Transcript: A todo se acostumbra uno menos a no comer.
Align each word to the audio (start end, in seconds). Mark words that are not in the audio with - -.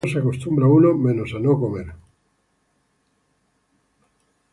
A 0.01 0.03
todo 0.03 0.13
se 0.13 0.19
acostumbra 0.23 0.73
uno 0.79 0.89
menos 1.05 1.29
a 1.37 1.39
no 1.45 1.53
comer. 1.61 1.87